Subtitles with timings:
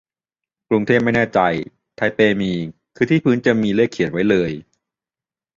[0.69, 1.39] กรุงเทพไม่แน่ใจ
[1.95, 2.51] ไทเปมี
[2.95, 4.51] คือที่พื้นจะมีเลขเขียนไว้เลย